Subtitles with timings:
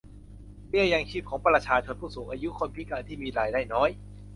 [0.67, 3.89] เบี้ยยังชีพของประชาชนผู้สูงอายุ คนพิการที่มีรายได้น้อย